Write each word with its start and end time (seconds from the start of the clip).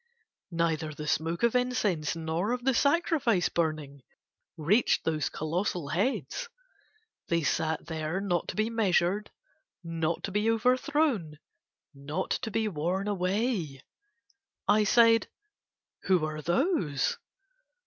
Neither 0.49 0.95
the 0.95 1.05
smoke 1.05 1.43
of 1.43 1.53
incense 1.53 2.15
nor 2.15 2.53
of 2.53 2.63
the 2.63 2.73
sacrifice 2.73 3.49
burning 3.49 4.01
reached 4.57 5.03
those 5.03 5.29
colossal 5.29 5.89
heads, 5.89 6.49
they 7.27 7.43
sat 7.43 7.85
there 7.85 8.19
not 8.19 8.47
to 8.47 8.55
be 8.55 8.71
measured, 8.71 9.29
not 9.83 10.23
to 10.23 10.31
be 10.31 10.49
over 10.49 10.75
thrown, 10.75 11.37
not 11.93 12.31
to 12.31 12.49
be 12.49 12.67
worn 12.67 13.07
away. 13.07 13.83
I 14.67 14.85
said: 14.85 15.27
"Who 16.05 16.25
are 16.25 16.41
those?" 16.41 17.19